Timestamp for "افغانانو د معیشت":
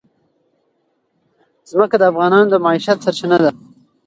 2.11-2.97